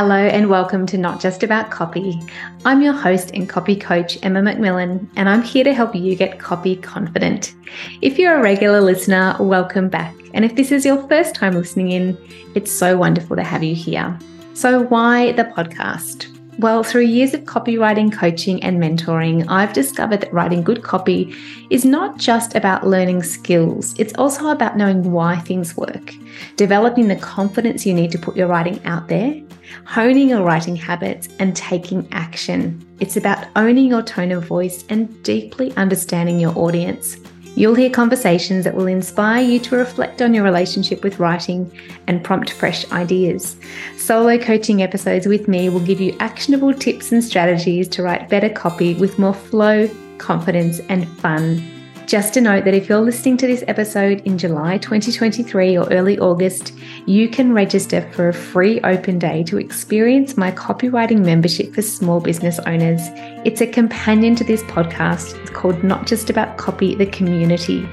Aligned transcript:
Hello, 0.00 0.16
and 0.16 0.48
welcome 0.48 0.86
to 0.86 0.96
Not 0.96 1.20
Just 1.20 1.42
About 1.42 1.70
Copy. 1.70 2.18
I'm 2.64 2.80
your 2.80 2.94
host 2.94 3.32
and 3.34 3.46
copy 3.46 3.76
coach, 3.76 4.18
Emma 4.22 4.40
McMillan, 4.40 5.06
and 5.14 5.28
I'm 5.28 5.42
here 5.42 5.62
to 5.62 5.74
help 5.74 5.94
you 5.94 6.16
get 6.16 6.38
copy 6.38 6.76
confident. 6.76 7.54
If 8.00 8.18
you're 8.18 8.38
a 8.38 8.42
regular 8.42 8.80
listener, 8.80 9.36
welcome 9.38 9.90
back. 9.90 10.14
And 10.32 10.42
if 10.42 10.56
this 10.56 10.72
is 10.72 10.86
your 10.86 11.06
first 11.06 11.34
time 11.34 11.52
listening 11.52 11.90
in, 11.90 12.16
it's 12.54 12.72
so 12.72 12.96
wonderful 12.96 13.36
to 13.36 13.42
have 13.42 13.62
you 13.62 13.74
here. 13.74 14.18
So, 14.54 14.84
why 14.84 15.32
the 15.32 15.44
podcast? 15.44 16.39
Well, 16.60 16.82
through 16.82 17.04
years 17.06 17.32
of 17.32 17.44
copywriting, 17.44 18.12
coaching, 18.12 18.62
and 18.62 18.78
mentoring, 18.78 19.46
I've 19.48 19.72
discovered 19.72 20.20
that 20.20 20.30
writing 20.30 20.60
good 20.60 20.82
copy 20.82 21.34
is 21.70 21.86
not 21.86 22.18
just 22.18 22.54
about 22.54 22.86
learning 22.86 23.22
skills, 23.22 23.98
it's 23.98 24.12
also 24.18 24.48
about 24.50 24.76
knowing 24.76 25.10
why 25.10 25.38
things 25.38 25.74
work, 25.74 26.12
developing 26.56 27.08
the 27.08 27.16
confidence 27.16 27.86
you 27.86 27.94
need 27.94 28.10
to 28.10 28.18
put 28.18 28.36
your 28.36 28.46
writing 28.46 28.78
out 28.84 29.08
there, 29.08 29.40
honing 29.86 30.28
your 30.28 30.42
writing 30.42 30.76
habits, 30.76 31.30
and 31.38 31.56
taking 31.56 32.06
action. 32.12 32.86
It's 33.00 33.16
about 33.16 33.46
owning 33.56 33.86
your 33.86 34.02
tone 34.02 34.30
of 34.30 34.44
voice 34.44 34.84
and 34.90 35.22
deeply 35.22 35.74
understanding 35.78 36.38
your 36.38 36.52
audience. 36.58 37.16
You'll 37.56 37.74
hear 37.74 37.90
conversations 37.90 38.64
that 38.64 38.74
will 38.74 38.86
inspire 38.86 39.42
you 39.42 39.58
to 39.60 39.76
reflect 39.76 40.22
on 40.22 40.32
your 40.32 40.44
relationship 40.44 41.02
with 41.02 41.18
writing 41.18 41.70
and 42.06 42.22
prompt 42.22 42.52
fresh 42.52 42.90
ideas. 42.92 43.56
Solo 43.96 44.38
coaching 44.38 44.82
episodes 44.82 45.26
with 45.26 45.48
me 45.48 45.68
will 45.68 45.80
give 45.80 46.00
you 46.00 46.16
actionable 46.20 46.72
tips 46.72 47.12
and 47.12 47.22
strategies 47.22 47.88
to 47.88 48.02
write 48.02 48.28
better 48.28 48.48
copy 48.48 48.94
with 48.94 49.18
more 49.18 49.34
flow, 49.34 49.90
confidence, 50.18 50.80
and 50.88 51.08
fun. 51.18 51.79
Just 52.06 52.36
a 52.36 52.40
note 52.40 52.64
that 52.64 52.74
if 52.74 52.88
you're 52.88 53.00
listening 53.00 53.36
to 53.36 53.46
this 53.46 53.62
episode 53.68 54.20
in 54.22 54.36
July 54.36 54.78
2023 54.78 55.78
or 55.78 55.88
early 55.92 56.18
August, 56.18 56.72
you 57.06 57.28
can 57.28 57.52
register 57.52 58.02
for 58.12 58.28
a 58.28 58.34
free 58.34 58.80
open 58.80 59.18
day 59.18 59.44
to 59.44 59.58
experience 59.58 60.36
my 60.36 60.50
copywriting 60.50 61.24
membership 61.24 61.72
for 61.72 61.82
small 61.82 62.20
business 62.20 62.58
owners. 62.60 63.00
It's 63.44 63.60
a 63.60 63.66
companion 63.66 64.34
to 64.36 64.44
this 64.44 64.62
podcast. 64.64 65.40
It's 65.40 65.50
called 65.50 65.84
Not 65.84 66.06
Just 66.06 66.30
About 66.30 66.56
Copy, 66.56 66.96
the 66.96 67.06
Community 67.06 67.88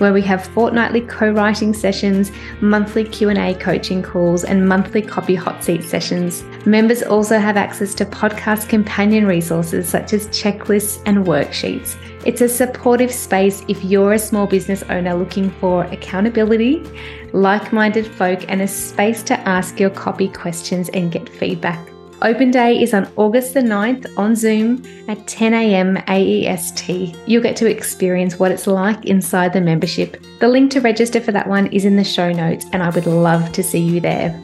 where 0.00 0.12
we 0.12 0.22
have 0.22 0.46
fortnightly 0.48 1.02
co-writing 1.02 1.74
sessions, 1.74 2.32
monthly 2.60 3.04
Q&A 3.04 3.54
coaching 3.54 4.02
calls, 4.02 4.44
and 4.44 4.66
monthly 4.68 5.02
copy 5.02 5.34
hot 5.34 5.62
seat 5.62 5.84
sessions. 5.84 6.42
Members 6.64 7.02
also 7.02 7.38
have 7.38 7.56
access 7.56 7.94
to 7.94 8.04
podcast 8.04 8.68
companion 8.68 9.26
resources 9.26 9.88
such 9.88 10.12
as 10.12 10.26
checklists 10.28 11.02
and 11.04 11.26
worksheets. 11.26 11.96
It's 12.24 12.40
a 12.40 12.48
supportive 12.48 13.12
space 13.12 13.64
if 13.68 13.84
you're 13.84 14.14
a 14.14 14.18
small 14.18 14.46
business 14.46 14.82
owner 14.84 15.14
looking 15.14 15.50
for 15.52 15.84
accountability, 15.84 16.84
like 17.32 17.72
minded 17.72 18.06
folk, 18.06 18.44
and 18.48 18.62
a 18.62 18.68
space 18.68 19.22
to 19.24 19.38
ask 19.40 19.78
your 19.78 19.90
copy 19.90 20.28
questions 20.28 20.88
and 20.90 21.12
get 21.12 21.28
feedback. 21.28 21.89
Open 22.22 22.50
Day 22.50 22.82
is 22.82 22.92
on 22.92 23.10
August 23.16 23.54
the 23.54 23.60
9th 23.60 24.06
on 24.18 24.36
Zoom 24.36 24.84
at 25.08 25.26
10 25.26 25.54
a.m. 25.54 25.96
AEST. 26.06 27.16
You'll 27.26 27.42
get 27.42 27.56
to 27.56 27.66
experience 27.66 28.38
what 28.38 28.52
it's 28.52 28.66
like 28.66 29.06
inside 29.06 29.54
the 29.54 29.60
membership. 29.62 30.22
The 30.38 30.48
link 30.48 30.70
to 30.72 30.82
register 30.82 31.22
for 31.22 31.32
that 31.32 31.48
one 31.48 31.68
is 31.68 31.86
in 31.86 31.96
the 31.96 32.04
show 32.04 32.30
notes, 32.30 32.66
and 32.74 32.82
I 32.82 32.90
would 32.90 33.06
love 33.06 33.52
to 33.52 33.62
see 33.62 33.78
you 33.78 34.00
there. 34.00 34.38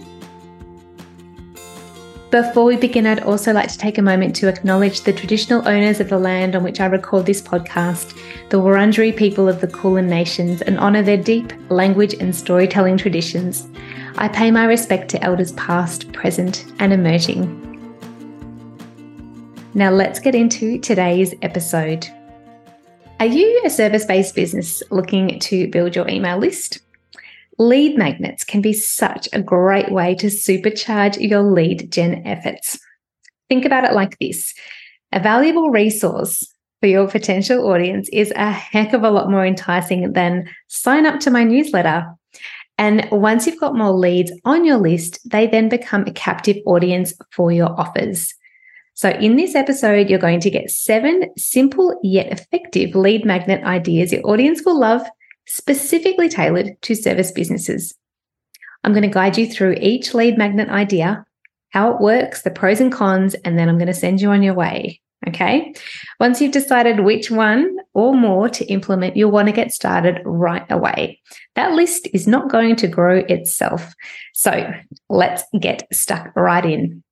Before 2.31 2.65
we 2.65 2.79
begin, 2.79 3.07
I'd 3.07 3.21
also 3.21 3.53
like 3.53 3.71
to 3.71 3.79
take 3.79 3.99
a 3.99 4.03
moment 4.03 4.35
to 4.37 4.49
acknowledge 4.49 5.03
the 5.03 5.13
traditional 5.13 5.67
owners 5.69 6.01
of 6.01 6.09
the 6.09 6.19
land 6.19 6.57
on 6.57 6.65
which 6.65 6.81
I 6.81 6.87
record 6.87 7.27
this 7.27 7.43
podcast, 7.43 8.19
the 8.49 8.59
Wurundjeri 8.59 9.15
people 9.15 9.51
of 9.51 9.61
the 9.61 9.69
Kulin 9.69 10.09
Nations, 10.09 10.63
and 10.63 10.79
honour 10.79 11.03
their 11.03 11.23
deep 11.23 11.53
language 11.69 12.15
and 12.15 12.35
storytelling 12.35 12.97
traditions. 12.97 13.69
I 14.17 14.29
pay 14.29 14.51
my 14.51 14.65
respect 14.65 15.11
to 15.11 15.23
elders 15.23 15.53
past, 15.53 16.11
present, 16.15 16.65
and 16.79 16.95
emerging. 16.95 17.66
Now, 19.77 19.91
let's 19.91 20.21
get 20.21 20.35
into 20.35 20.79
today's 20.79 21.35
episode. 21.43 22.09
Are 23.21 23.27
you 23.27 23.61
a 23.63 23.69
service 23.69 24.07
based 24.07 24.35
business 24.35 24.83
looking 24.91 25.39
to 25.39 25.69
build 25.69 25.95
your 25.95 26.09
email 26.09 26.39
list? 26.39 26.79
Lead 27.59 27.99
magnets 27.99 28.43
can 28.43 28.63
be 28.63 28.73
such 28.73 29.29
a 29.35 29.43
great 29.43 29.93
way 29.93 30.15
to 30.15 30.29
supercharge 30.29 31.21
your 31.21 31.43
lead 31.43 31.93
gen 31.93 32.27
efforts. 32.27 32.79
Think 33.51 33.67
about 33.67 33.85
it 33.85 33.93
like 33.93 34.19
this 34.19 34.55
a 35.13 35.21
valuable 35.21 35.69
resource 35.69 36.43
for 36.81 36.87
your 36.87 37.07
potential 37.07 37.71
audience 37.71 38.09
is 38.15 38.33
a 38.35 38.51
heck 38.51 38.95
of 38.95 39.03
a 39.03 39.11
lot 39.11 39.31
more 39.31 39.45
enticing 39.45 40.15
than 40.15 40.49
sign 40.69 41.05
up 41.05 41.21
to 41.21 41.31
my 41.31 41.45
newsletter. 41.45 42.07
And 42.79 43.07
once 43.13 43.47
you've 43.47 43.61
got 43.61 43.77
more 43.77 43.93
leads 43.93 44.33
on 44.47 44.65
your 44.65 44.79
list, 44.79 45.19
they 45.31 45.47
then 45.47 45.69
become 45.69 46.05
a 46.05 46.13
captive 46.13 46.57
audience 46.65 47.13
for 47.31 47.53
your 47.53 47.79
offers. 47.79 48.33
So, 48.97 49.11
in 49.11 49.37
this 49.37 49.55
episode, 49.55 50.09
you're 50.09 50.19
going 50.19 50.41
to 50.41 50.51
get 50.51 50.71
seven 50.71 51.29
simple 51.37 52.01
yet 52.03 52.33
effective 52.33 52.95
lead 52.95 53.27
magnet 53.27 53.63
ideas 53.63 54.11
your 54.11 54.27
audience 54.27 54.63
will 54.65 54.81
love, 54.81 55.07
specifically 55.47 56.31
tailored 56.31 56.81
to 56.81 56.95
service 56.95 57.31
businesses. 57.31 57.95
I'm 58.85 58.95
going 58.95 59.03
to 59.03 59.09
guide 59.09 59.37
you 59.37 59.47
through 59.47 59.77
each 59.83 60.15
lead 60.15 60.39
magnet 60.39 60.71
idea, 60.71 61.27
how 61.71 61.93
it 61.93 62.01
works, 62.01 62.41
the 62.41 62.51
pros 62.51 62.81
and 62.81 62.91
cons, 62.91 63.35
and 63.45 63.59
then 63.59 63.69
I'm 63.69 63.77
going 63.77 63.87
to 63.87 63.95
send 63.95 64.23
you 64.23 64.31
on 64.31 64.43
your 64.43 64.55
way. 64.55 65.03
Okay. 65.29 65.75
Once 66.19 66.41
you've 66.41 66.53
decided 66.53 67.01
which 67.01 67.31
one 67.31 67.77
or 67.93 68.15
more 68.15 68.49
to 68.49 68.65
implement, 68.67 69.15
you'll 69.15 69.31
want 69.31 69.49
to 69.49 69.53
get 69.53 69.73
started 69.73 70.23
right 70.25 70.65
away. 70.71 71.21
That 71.55 71.73
list 71.73 72.09
is 72.15 72.27
not 72.27 72.49
going 72.49 72.77
to 72.77 72.89
grow 72.89 73.19
itself. 73.29 73.93
So 74.33 74.73
let's 75.11 75.43
get 75.61 75.87
stuck 75.93 76.35
right 76.35 76.65
in. 76.65 77.03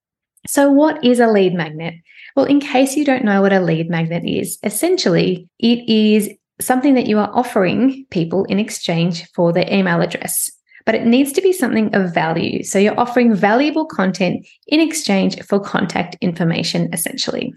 So, 0.46 0.70
what 0.70 1.02
is 1.04 1.20
a 1.20 1.26
lead 1.26 1.54
magnet? 1.54 1.94
Well, 2.36 2.46
in 2.46 2.60
case 2.60 2.96
you 2.96 3.04
don't 3.04 3.24
know 3.24 3.40
what 3.40 3.52
a 3.52 3.60
lead 3.60 3.88
magnet 3.88 4.24
is, 4.26 4.58
essentially 4.62 5.48
it 5.58 5.88
is 5.88 6.30
something 6.60 6.94
that 6.94 7.06
you 7.06 7.18
are 7.18 7.30
offering 7.32 8.06
people 8.10 8.44
in 8.44 8.58
exchange 8.58 9.28
for 9.32 9.52
their 9.52 9.70
email 9.72 10.00
address. 10.00 10.50
But 10.86 10.94
it 10.94 11.06
needs 11.06 11.32
to 11.32 11.40
be 11.40 11.52
something 11.52 11.94
of 11.94 12.12
value. 12.12 12.62
So, 12.62 12.78
you're 12.78 12.98
offering 12.98 13.34
valuable 13.34 13.86
content 13.86 14.46
in 14.66 14.80
exchange 14.80 15.42
for 15.44 15.58
contact 15.58 16.16
information, 16.20 16.92
essentially. 16.92 17.54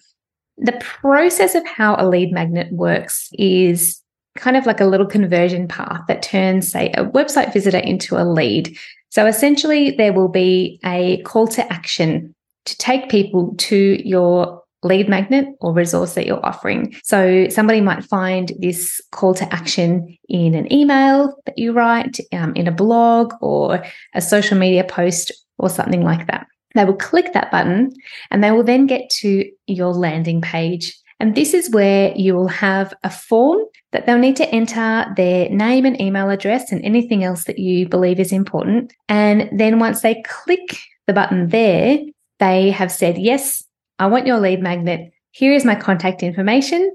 The 0.58 0.80
process 0.80 1.56
of 1.56 1.68
how 1.68 1.96
a 2.00 2.08
lead 2.08 2.32
magnet 2.32 2.72
works 2.72 3.30
is 3.34 4.02
kind 4.38 4.56
of 4.56 4.66
like 4.66 4.80
a 4.80 4.86
little 4.86 5.06
conversion 5.06 5.68
path 5.68 6.02
that 6.08 6.22
turns, 6.22 6.72
say, 6.72 6.92
a 6.92 7.06
website 7.06 7.52
visitor 7.52 7.80
into 7.80 8.16
a 8.16 8.24
lead. 8.24 8.78
So 9.10 9.26
essentially, 9.26 9.92
there 9.92 10.14
will 10.14 10.30
be 10.30 10.80
a 10.86 11.22
call 11.24 11.48
to 11.50 11.74
action 11.74 12.34
to 12.68 12.78
take 12.78 13.10
people 13.10 13.56
to 13.58 14.08
your 14.08 14.62
lead 14.84 15.10
magnet 15.10 15.48
or 15.60 15.74
resource 15.74 16.14
that 16.14 16.26
you're 16.26 16.46
offering. 16.46 16.96
So 17.04 17.48
somebody 17.50 17.82
might 17.82 18.04
find 18.04 18.52
this 18.60 19.02
call 19.12 19.34
to 19.36 19.54
action 19.54 20.18
in 20.30 20.54
an 20.54 20.72
email 20.72 21.36
that 21.46 21.58
you 21.58 21.74
write, 21.74 22.20
um, 22.32 22.56
in 22.56 22.68
a 22.68 22.72
blog 22.72 23.34
or 23.42 23.84
a 24.14 24.22
social 24.22 24.58
media 24.58 24.84
post 24.84 25.32
or 25.58 25.70
something 25.70 26.04
like 26.04 26.28
that. 26.28 26.46
They 26.76 26.86
will 26.86 26.94
click 26.94 27.34
that 27.34 27.52
button 27.52 27.92
and 28.30 28.44
they 28.44 28.52
will 28.52 28.64
then 28.64 28.86
get 28.86 29.10
to 29.22 29.50
your 29.66 29.94
landing 29.94 30.42
page. 30.42 30.96
And 31.20 31.34
this 31.34 31.56
is 31.56 31.72
where 31.72 32.14
you 32.16 32.36
will 32.36 32.48
have 32.48 32.94
a 33.04 33.10
form 33.10 33.62
that 33.92 34.06
they'll 34.06 34.20
need 34.20 34.36
to 34.36 34.50
enter 34.50 35.06
their 35.16 35.50
name 35.50 35.86
and 35.86 36.00
email 36.00 36.30
address 36.30 36.72
and 36.72 36.84
anything 36.86 37.24
else 37.24 37.46
that 37.46 37.58
you 37.58 37.90
believe 37.90 38.20
is 38.20 38.32
important. 38.32 38.94
And 39.10 39.50
then 39.58 39.80
once 39.80 40.02
they 40.02 40.22
click 40.24 40.80
the 41.08 41.14
button 41.14 41.50
there, 41.50 42.00
they 42.40 42.72
have 42.72 42.92
said, 42.92 43.18
Yes, 43.18 43.64
I 44.00 44.08
want 44.08 44.28
your 44.28 44.40
lead 44.40 44.62
magnet. 44.62 45.12
Here 45.32 45.54
is 45.54 45.66
my 45.66 45.76
contact 45.76 46.24
information. 46.24 46.94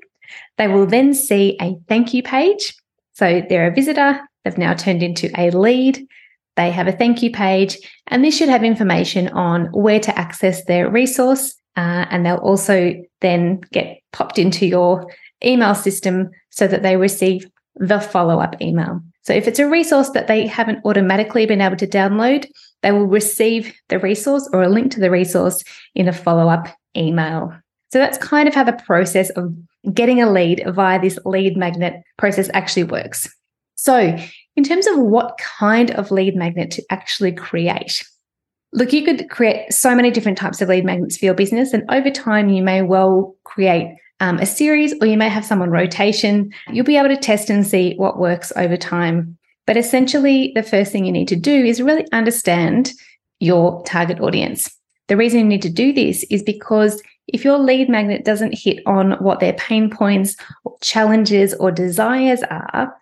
They 0.58 0.68
will 0.68 0.86
then 0.86 1.14
see 1.14 1.56
a 1.60 1.76
thank 1.88 2.14
you 2.14 2.22
page. 2.22 2.74
So 3.14 3.42
they're 3.48 3.70
a 3.70 3.74
visitor, 3.74 4.20
they've 4.44 4.58
now 4.58 4.74
turned 4.74 5.02
into 5.02 5.30
a 5.38 5.50
lead. 5.50 6.06
They 6.56 6.70
have 6.70 6.86
a 6.86 6.92
thank 6.92 7.22
you 7.22 7.30
page, 7.30 7.78
and 8.08 8.22
this 8.22 8.36
should 8.36 8.50
have 8.50 8.62
information 8.62 9.28
on 9.28 9.66
where 9.72 10.00
to 10.00 10.18
access 10.18 10.64
their 10.64 10.90
resource. 10.90 11.54
Uh, 11.76 12.04
and 12.10 12.26
they'll 12.26 12.36
also 12.36 12.94
then 13.22 13.60
get 13.72 14.02
popped 14.12 14.38
into 14.38 14.66
your 14.66 15.10
email 15.42 15.74
system 15.74 16.30
so 16.50 16.66
that 16.66 16.82
they 16.82 16.96
receive 16.96 17.48
the 17.76 18.00
follow 18.00 18.38
up 18.38 18.60
email. 18.60 19.00
So 19.22 19.32
if 19.32 19.46
it's 19.46 19.58
a 19.58 19.68
resource 19.68 20.10
that 20.10 20.26
they 20.26 20.46
haven't 20.46 20.84
automatically 20.84 21.46
been 21.46 21.60
able 21.60 21.76
to 21.76 21.86
download, 21.86 22.46
they 22.82 22.92
will 22.92 23.06
receive 23.06 23.74
the 23.88 23.98
resource 23.98 24.48
or 24.52 24.62
a 24.62 24.68
link 24.68 24.92
to 24.92 25.00
the 25.00 25.10
resource 25.10 25.62
in 25.94 26.08
a 26.08 26.12
follow 26.12 26.48
up 26.48 26.68
email. 26.96 27.52
So 27.92 27.98
that's 27.98 28.18
kind 28.18 28.48
of 28.48 28.54
how 28.54 28.64
the 28.64 28.72
process 28.72 29.30
of 29.30 29.54
getting 29.92 30.22
a 30.22 30.30
lead 30.30 30.64
via 30.68 31.00
this 31.00 31.18
lead 31.24 31.56
magnet 31.56 32.02
process 32.16 32.50
actually 32.54 32.84
works. 32.84 33.28
So, 33.76 34.16
in 34.54 34.64
terms 34.64 34.86
of 34.86 34.98
what 34.98 35.38
kind 35.38 35.90
of 35.92 36.10
lead 36.10 36.36
magnet 36.36 36.70
to 36.72 36.84
actually 36.90 37.32
create, 37.32 38.04
look, 38.72 38.92
you 38.92 39.04
could 39.04 39.28
create 39.28 39.72
so 39.72 39.94
many 39.94 40.10
different 40.10 40.38
types 40.38 40.60
of 40.60 40.68
lead 40.68 40.84
magnets 40.84 41.16
for 41.16 41.24
your 41.24 41.34
business, 41.34 41.72
and 41.72 41.82
over 41.90 42.10
time, 42.10 42.48
you 42.48 42.62
may 42.62 42.82
well 42.82 43.34
create 43.44 43.96
um, 44.22 44.38
a 44.38 44.46
series 44.46 44.94
or 45.00 45.06
you 45.06 45.18
may 45.18 45.28
have 45.28 45.44
some 45.44 45.60
on 45.60 45.70
rotation. 45.70 46.52
You'll 46.70 46.86
be 46.86 46.96
able 46.96 47.08
to 47.08 47.16
test 47.16 47.50
and 47.50 47.66
see 47.66 47.94
what 47.96 48.20
works 48.20 48.52
over 48.54 48.76
time. 48.76 49.36
But 49.66 49.76
essentially, 49.76 50.52
the 50.54 50.62
first 50.62 50.92
thing 50.92 51.04
you 51.04 51.12
need 51.12 51.28
to 51.28 51.36
do 51.36 51.52
is 51.52 51.82
really 51.82 52.06
understand 52.12 52.92
your 53.40 53.82
target 53.82 54.20
audience. 54.20 54.70
The 55.08 55.16
reason 55.16 55.40
you 55.40 55.46
need 55.46 55.62
to 55.62 55.68
do 55.68 55.92
this 55.92 56.24
is 56.30 56.42
because 56.42 57.02
if 57.26 57.44
your 57.44 57.58
lead 57.58 57.88
magnet 57.88 58.24
doesn't 58.24 58.56
hit 58.56 58.78
on 58.86 59.12
what 59.14 59.40
their 59.40 59.54
pain 59.54 59.90
points, 59.90 60.36
challenges, 60.80 61.52
or 61.54 61.72
desires 61.72 62.42
are, 62.44 62.94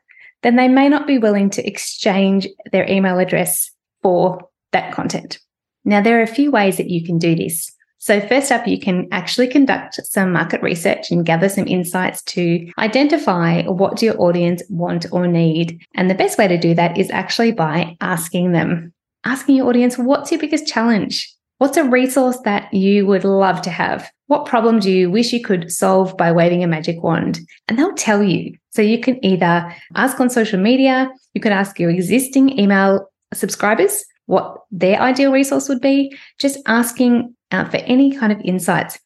then 0.42 0.56
they 0.56 0.68
may 0.68 0.88
not 0.88 1.06
be 1.06 1.18
willing 1.18 1.50
to 1.50 1.66
exchange 1.66 2.48
their 2.72 2.88
email 2.90 3.18
address 3.18 3.70
for 4.02 4.40
that 4.72 4.94
content. 4.94 5.38
Now, 5.84 6.00
there 6.00 6.18
are 6.18 6.22
a 6.22 6.26
few 6.26 6.50
ways 6.50 6.78
that 6.78 6.88
you 6.88 7.04
can 7.04 7.18
do 7.18 7.34
this. 7.34 7.70
So, 8.00 8.18
first 8.18 8.50
up, 8.50 8.66
you 8.66 8.80
can 8.80 9.08
actually 9.12 9.46
conduct 9.46 10.00
some 10.06 10.32
market 10.32 10.62
research 10.62 11.10
and 11.10 11.24
gather 11.24 11.50
some 11.50 11.66
insights 11.66 12.22
to 12.22 12.72
identify 12.78 13.62
what 13.64 14.00
your 14.00 14.18
audience 14.18 14.62
want 14.70 15.04
or 15.12 15.26
need. 15.26 15.78
And 15.94 16.08
the 16.08 16.14
best 16.14 16.38
way 16.38 16.48
to 16.48 16.56
do 16.56 16.74
that 16.74 16.96
is 16.96 17.10
actually 17.10 17.52
by 17.52 17.98
asking 18.00 18.52
them, 18.52 18.94
asking 19.24 19.56
your 19.56 19.68
audience, 19.68 19.98
what's 19.98 20.32
your 20.32 20.40
biggest 20.40 20.66
challenge? 20.66 21.30
What's 21.58 21.76
a 21.76 21.84
resource 21.84 22.38
that 22.44 22.72
you 22.72 23.04
would 23.06 23.24
love 23.24 23.60
to 23.62 23.70
have? 23.70 24.10
What 24.28 24.46
problem 24.46 24.78
do 24.78 24.90
you 24.90 25.10
wish 25.10 25.30
you 25.34 25.42
could 25.42 25.70
solve 25.70 26.16
by 26.16 26.32
waving 26.32 26.64
a 26.64 26.66
magic 26.66 27.02
wand? 27.02 27.40
And 27.68 27.78
they'll 27.78 27.92
tell 27.92 28.22
you. 28.22 28.56
So 28.70 28.80
you 28.80 28.98
can 28.98 29.22
either 29.22 29.70
ask 29.94 30.18
on 30.18 30.30
social 30.30 30.58
media, 30.58 31.10
you 31.34 31.42
can 31.42 31.52
ask 31.52 31.78
your 31.78 31.90
existing 31.90 32.58
email 32.58 33.10
subscribers 33.34 34.02
what 34.24 34.56
their 34.70 34.98
ideal 34.98 35.32
resource 35.32 35.68
would 35.68 35.82
be, 35.82 36.16
just 36.38 36.60
asking 36.66 37.34
uh, 37.52 37.64
for 37.64 37.78
any 37.78 38.16
kind 38.16 38.32
of 38.32 38.40
insights. 38.42 38.98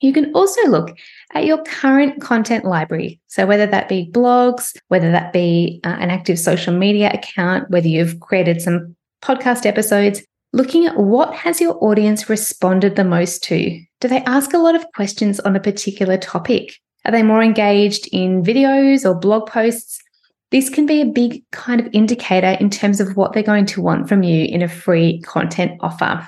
You 0.00 0.12
can 0.12 0.32
also 0.32 0.64
look 0.68 0.96
at 1.34 1.44
your 1.44 1.62
current 1.64 2.20
content 2.20 2.64
library. 2.64 3.20
So, 3.26 3.46
whether 3.46 3.66
that 3.66 3.88
be 3.88 4.10
blogs, 4.12 4.76
whether 4.88 5.10
that 5.10 5.32
be 5.32 5.80
uh, 5.84 5.96
an 5.98 6.10
active 6.10 6.38
social 6.38 6.72
media 6.72 7.10
account, 7.12 7.68
whether 7.70 7.88
you've 7.88 8.20
created 8.20 8.62
some 8.62 8.94
podcast 9.22 9.66
episodes, 9.66 10.22
looking 10.52 10.86
at 10.86 10.96
what 10.96 11.34
has 11.34 11.60
your 11.60 11.82
audience 11.82 12.28
responded 12.28 12.96
the 12.96 13.04
most 13.04 13.42
to. 13.44 13.80
Do 14.00 14.08
they 14.08 14.22
ask 14.22 14.54
a 14.54 14.58
lot 14.58 14.76
of 14.76 14.86
questions 14.94 15.40
on 15.40 15.56
a 15.56 15.60
particular 15.60 16.16
topic? 16.16 16.76
Are 17.04 17.12
they 17.12 17.22
more 17.22 17.42
engaged 17.42 18.08
in 18.12 18.42
videos 18.42 19.04
or 19.04 19.18
blog 19.18 19.48
posts? 19.48 20.00
This 20.50 20.70
can 20.70 20.86
be 20.86 21.02
a 21.02 21.06
big 21.06 21.42
kind 21.50 21.80
of 21.80 21.88
indicator 21.92 22.56
in 22.60 22.70
terms 22.70 23.00
of 23.00 23.16
what 23.16 23.32
they're 23.32 23.42
going 23.42 23.66
to 23.66 23.82
want 23.82 24.08
from 24.08 24.22
you 24.22 24.46
in 24.46 24.62
a 24.62 24.68
free 24.68 25.20
content 25.22 25.72
offer. 25.80 26.26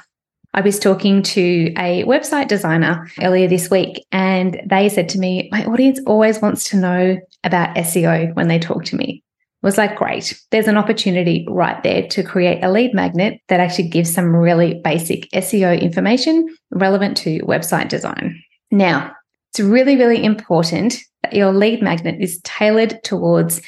I 0.53 0.63
was 0.63 0.81
talking 0.81 1.23
to 1.23 1.73
a 1.79 2.03
website 2.05 2.49
designer 2.49 3.09
earlier 3.23 3.47
this 3.47 3.71
week, 3.71 4.05
and 4.11 4.61
they 4.67 4.89
said 4.89 5.09
to 5.11 5.19
me, 5.19 5.49
My 5.53 5.65
audience 5.65 6.01
always 6.07 6.41
wants 6.41 6.65
to 6.71 6.77
know 6.77 7.19
about 7.45 7.77
SEO 7.77 8.35
when 8.35 8.49
they 8.49 8.59
talk 8.59 8.85
to 8.87 8.97
me. 8.97 9.23
I 9.63 9.67
was 9.67 9.79
like, 9.79 9.97
Great, 9.97 10.41
there's 10.51 10.67
an 10.67 10.77
opportunity 10.77 11.47
right 11.49 11.81
there 11.85 12.09
to 12.09 12.25
create 12.25 12.65
a 12.65 12.71
lead 12.71 12.95
magnet 12.95 13.41
that 13.49 13.61
actually 13.61 13.89
gives 13.89 14.13
some 14.13 14.35
really 14.35 14.81
basic 14.83 15.31
SEO 15.31 15.81
information 15.81 16.49
relevant 16.73 17.17
to 17.19 17.41
website 17.41 17.89
design. 17.89 18.43
Now, 18.73 19.13
it's 19.53 19.61
really, 19.61 19.97
really 19.97 20.25
important 20.25 20.97
that 21.23 21.35
your 21.35 21.53
lead 21.53 21.81
magnet 21.81 22.17
is 22.21 22.41
tailored 22.43 23.03
towards 23.05 23.61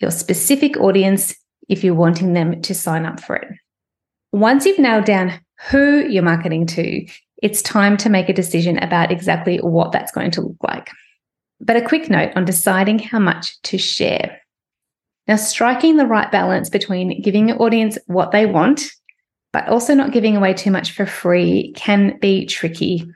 your 0.00 0.10
specific 0.10 0.76
audience 0.78 1.34
if 1.68 1.84
you're 1.84 1.94
wanting 1.94 2.32
them 2.32 2.60
to 2.62 2.74
sign 2.74 3.06
up 3.06 3.20
for 3.20 3.36
it. 3.36 3.48
Once 4.34 4.66
you've 4.66 4.80
nailed 4.80 5.04
down 5.04 5.32
who 5.70 6.04
you're 6.08 6.20
marketing 6.20 6.66
to, 6.66 7.06
it's 7.40 7.62
time 7.62 7.96
to 7.96 8.10
make 8.10 8.28
a 8.28 8.32
decision 8.32 8.78
about 8.78 9.12
exactly 9.12 9.58
what 9.58 9.92
that's 9.92 10.10
going 10.10 10.28
to 10.28 10.40
look 10.40 10.56
like. 10.64 10.90
But 11.60 11.76
a 11.76 11.86
quick 11.86 12.10
note 12.10 12.32
on 12.34 12.44
deciding 12.44 12.98
how 12.98 13.20
much 13.20 13.62
to 13.62 13.78
share. 13.78 14.40
Now, 15.28 15.36
striking 15.36 15.98
the 15.98 16.06
right 16.06 16.32
balance 16.32 16.68
between 16.68 17.22
giving 17.22 17.48
your 17.48 17.62
audience 17.62 17.96
what 18.08 18.32
they 18.32 18.44
want, 18.44 18.82
but 19.52 19.68
also 19.68 19.94
not 19.94 20.10
giving 20.10 20.36
away 20.36 20.52
too 20.52 20.72
much 20.72 20.90
for 20.90 21.06
free 21.06 21.72
can 21.76 22.18
be 22.18 22.44
tricky. 22.44 23.06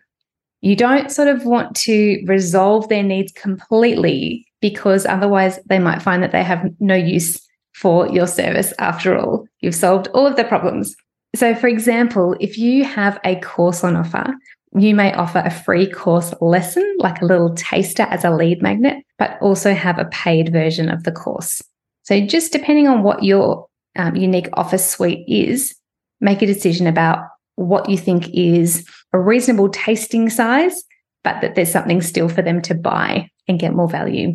You 0.61 0.76
don't 0.76 1.11
sort 1.11 1.26
of 1.26 1.44
want 1.44 1.75
to 1.79 2.23
resolve 2.26 2.88
their 2.88 3.03
needs 3.03 3.32
completely 3.32 4.47
because 4.61 5.05
otherwise 5.05 5.59
they 5.67 5.81
might 5.81 6.00
find 6.00 6.23
that 6.23 6.31
they 6.31 6.44
have 6.44 6.65
no 6.79 6.94
use 6.94 7.44
for 7.75 8.06
your 8.09 8.29
service 8.29 8.73
after 8.79 9.19
all. 9.19 9.49
You've 9.59 9.75
solved 9.75 10.06
all 10.15 10.25
of 10.25 10.37
the 10.37 10.44
problems. 10.44 10.94
So, 11.38 11.55
for 11.55 11.69
example, 11.69 12.35
if 12.40 12.58
you 12.58 12.82
have 12.82 13.20
a 13.25 13.37
course 13.37 13.85
on 13.85 13.94
offer, 13.94 14.35
you 14.76 14.93
may 14.93 15.12
offer 15.12 15.38
a 15.38 15.52
free 15.52 15.88
course 15.88 16.35
lesson, 16.40 16.96
like 16.99 17.23
a 17.23 17.26
little 17.26 17.55
taster 17.55 18.02
as 18.02 18.25
a 18.25 18.32
lead 18.32 18.61
magnet, 18.61 19.05
but 19.19 19.38
also 19.40 19.73
have 19.73 20.00
a 20.00 20.06
paid 20.06 20.50
version 20.52 20.88
of 20.88 21.05
the 21.05 21.12
course. 21.12 21.62
So, 22.02 22.20
just 22.26 22.50
depending 22.50 22.88
on 22.88 23.05
what 23.05 23.23
your 23.23 23.69
um, 23.94 24.17
unique 24.17 24.49
offer 24.55 24.79
suite 24.79 25.25
is, 25.29 25.76
make 26.20 26.43
a 26.43 26.46
decision 26.46 26.88
about 26.88 27.20
what 27.55 27.88
you 27.88 27.96
think 27.96 28.29
is 28.34 28.84
a 29.12 29.20
reasonable 29.20 29.69
tasting 29.69 30.29
size, 30.31 30.82
but 31.23 31.41
that 31.41 31.55
there's 31.55 31.70
something 31.70 32.02
still 32.02 32.29
for 32.29 32.43
them 32.43 32.61
to 32.62 32.75
buy 32.75 33.31
and 33.46 33.61
get 33.61 33.76
more 33.76 33.88
value. 33.88 34.34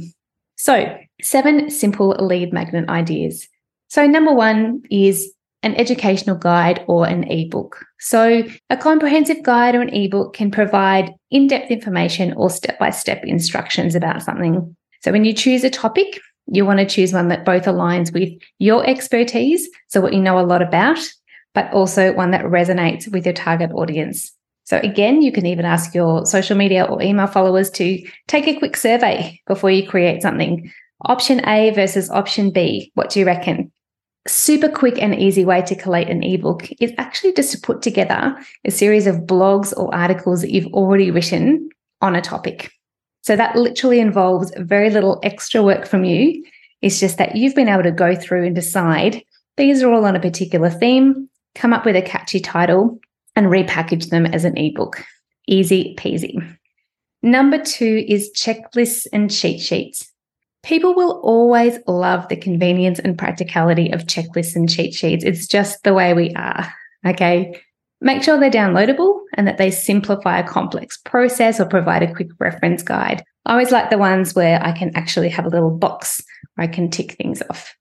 So, 0.55 0.97
seven 1.21 1.69
simple 1.69 2.11
lead 2.11 2.53
magnet 2.53 2.87
ideas. 2.87 3.45
So, 3.89 4.07
number 4.07 4.33
one 4.33 4.83
is 4.89 5.33
an 5.63 5.75
educational 5.75 6.35
guide 6.35 6.83
or 6.87 7.07
an 7.07 7.23
ebook. 7.31 7.83
So, 7.99 8.43
a 8.69 8.77
comprehensive 8.77 9.41
guide 9.43 9.75
or 9.75 9.81
an 9.81 9.93
ebook 9.93 10.33
can 10.33 10.51
provide 10.51 11.13
in 11.31 11.47
depth 11.47 11.71
information 11.71 12.33
or 12.33 12.49
step 12.49 12.77
by 12.77 12.91
step 12.91 13.23
instructions 13.23 13.95
about 13.95 14.21
something. 14.21 14.75
So, 15.01 15.11
when 15.11 15.25
you 15.25 15.33
choose 15.33 15.63
a 15.63 15.69
topic, 15.69 16.21
you 16.47 16.65
want 16.65 16.79
to 16.79 16.85
choose 16.85 17.13
one 17.13 17.29
that 17.29 17.45
both 17.45 17.63
aligns 17.63 18.13
with 18.13 18.29
your 18.59 18.85
expertise, 18.85 19.67
so 19.87 20.01
what 20.01 20.13
you 20.13 20.21
know 20.21 20.39
a 20.39 20.45
lot 20.45 20.61
about, 20.61 20.99
but 21.53 21.71
also 21.73 22.13
one 22.13 22.31
that 22.31 22.45
resonates 22.45 23.11
with 23.11 23.25
your 23.25 23.33
target 23.33 23.71
audience. 23.71 24.31
So, 24.65 24.77
again, 24.77 25.21
you 25.21 25.31
can 25.31 25.45
even 25.45 25.65
ask 25.65 25.93
your 25.93 26.25
social 26.25 26.55
media 26.55 26.85
or 26.85 27.01
email 27.01 27.27
followers 27.27 27.69
to 27.71 28.01
take 28.27 28.47
a 28.47 28.57
quick 28.57 28.77
survey 28.77 29.41
before 29.47 29.71
you 29.71 29.87
create 29.87 30.21
something. 30.21 30.71
Option 31.05 31.45
A 31.47 31.71
versus 31.71 32.09
option 32.09 32.51
B. 32.51 32.91
What 32.93 33.09
do 33.09 33.19
you 33.19 33.25
reckon? 33.25 33.72
Super 34.27 34.69
quick 34.69 35.01
and 35.01 35.13
easy 35.15 35.43
way 35.43 35.61
to 35.63 35.75
collate 35.75 36.09
an 36.09 36.23
ebook 36.23 36.69
is 36.79 36.93
actually 36.97 37.33
just 37.33 37.51
to 37.51 37.59
put 37.59 37.81
together 37.81 38.35
a 38.65 38.71
series 38.71 39.07
of 39.07 39.17
blogs 39.17 39.73
or 39.75 39.93
articles 39.93 40.41
that 40.41 40.51
you've 40.51 40.73
already 40.73 41.11
written 41.11 41.69
on 42.01 42.15
a 42.15 42.21
topic. 42.21 42.71
So 43.21 43.35
that 43.35 43.55
literally 43.55 43.99
involves 43.99 44.51
very 44.57 44.89
little 44.89 45.19
extra 45.23 45.63
work 45.63 45.85
from 45.85 46.03
you. 46.03 46.43
It's 46.81 46.99
just 46.99 47.17
that 47.17 47.35
you've 47.35 47.55
been 47.55 47.69
able 47.69 47.83
to 47.83 47.91
go 47.91 48.15
through 48.15 48.45
and 48.45 48.55
decide 48.55 49.23
these 49.57 49.81
are 49.81 49.91
all 49.91 50.05
on 50.05 50.15
a 50.15 50.21
particular 50.21 50.69
theme, 50.69 51.29
come 51.55 51.73
up 51.73 51.85
with 51.85 51.95
a 51.95 52.01
catchy 52.01 52.39
title, 52.39 52.99
and 53.35 53.47
repackage 53.47 54.09
them 54.09 54.25
as 54.25 54.45
an 54.45 54.57
ebook. 54.57 55.03
Easy 55.47 55.95
peasy. 55.97 56.35
Number 57.21 57.57
two 57.57 58.03
is 58.07 58.31
checklists 58.35 59.07
and 59.13 59.31
cheat 59.31 59.61
sheets. 59.61 60.12
People 60.63 60.95
will 60.95 61.19
always 61.23 61.77
love 61.87 62.27
the 62.29 62.37
convenience 62.37 62.99
and 62.99 63.17
practicality 63.17 63.91
of 63.91 64.05
checklists 64.05 64.55
and 64.55 64.69
cheat 64.69 64.93
sheets. 64.93 65.23
It's 65.25 65.45
just 65.45 65.83
the 65.83 65.93
way 65.93 66.13
we 66.13 66.33
are. 66.35 66.71
Okay. 67.05 67.59
Make 67.99 68.23
sure 68.23 68.39
they're 68.39 68.49
downloadable 68.49 69.19
and 69.35 69.47
that 69.47 69.57
they 69.57 69.71
simplify 69.71 70.39
a 70.39 70.47
complex 70.47 70.97
process 70.97 71.59
or 71.59 71.65
provide 71.65 72.03
a 72.03 72.13
quick 72.13 72.29
reference 72.39 72.81
guide. 72.81 73.23
I 73.45 73.51
always 73.51 73.71
like 73.71 73.89
the 73.89 73.97
ones 73.97 74.35
where 74.35 74.61
I 74.63 74.71
can 74.71 74.91
actually 74.95 75.29
have 75.29 75.45
a 75.45 75.49
little 75.49 75.69
box 75.69 76.21
where 76.55 76.67
I 76.67 76.71
can 76.71 76.89
tick 76.89 77.13
things 77.13 77.41
off. 77.49 77.75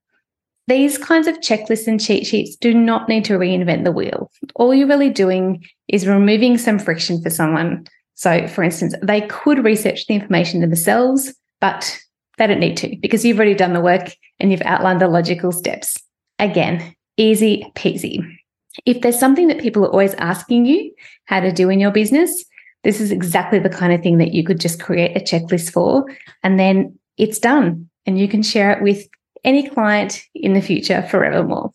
These 0.68 0.98
kinds 0.98 1.26
of 1.26 1.40
checklists 1.40 1.88
and 1.88 2.00
cheat 2.00 2.26
sheets 2.26 2.56
do 2.56 2.72
not 2.72 3.08
need 3.08 3.24
to 3.26 3.34
reinvent 3.34 3.84
the 3.84 3.92
wheel. 3.92 4.30
All 4.54 4.74
you're 4.74 4.86
really 4.86 5.10
doing 5.10 5.64
is 5.88 6.06
removing 6.06 6.56
some 6.56 6.78
friction 6.78 7.20
for 7.20 7.30
someone. 7.30 7.86
So, 8.14 8.46
for 8.46 8.62
instance, 8.62 8.94
they 9.02 9.22
could 9.22 9.64
research 9.64 10.06
the 10.06 10.14
information 10.14 10.60
themselves, 10.60 11.34
but 11.60 11.98
they 12.38 12.46
don't 12.46 12.60
need 12.60 12.76
to 12.78 12.96
because 13.00 13.24
you've 13.24 13.38
already 13.38 13.54
done 13.54 13.72
the 13.72 13.80
work 13.80 14.16
and 14.40 14.50
you've 14.50 14.62
outlined 14.62 15.00
the 15.00 15.08
logical 15.08 15.52
steps. 15.52 15.96
Again, 16.38 16.94
easy 17.16 17.64
peasy. 17.74 18.24
If 18.86 19.02
there's 19.02 19.18
something 19.18 19.48
that 19.48 19.60
people 19.60 19.84
are 19.84 19.90
always 19.90 20.14
asking 20.14 20.66
you 20.66 20.92
how 21.26 21.40
to 21.40 21.52
do 21.52 21.68
in 21.68 21.78
your 21.78 21.90
business, 21.90 22.44
this 22.84 23.00
is 23.00 23.12
exactly 23.12 23.58
the 23.58 23.68
kind 23.68 23.92
of 23.92 24.02
thing 24.02 24.18
that 24.18 24.32
you 24.32 24.44
could 24.44 24.60
just 24.60 24.80
create 24.80 25.16
a 25.16 25.20
checklist 25.20 25.72
for 25.72 26.04
and 26.42 26.58
then 26.58 26.98
it's 27.18 27.38
done 27.38 27.88
and 28.06 28.18
you 28.18 28.28
can 28.28 28.42
share 28.42 28.72
it 28.72 28.82
with 28.82 29.06
any 29.44 29.68
client 29.68 30.24
in 30.34 30.54
the 30.54 30.62
future 30.62 31.02
forevermore. 31.02 31.70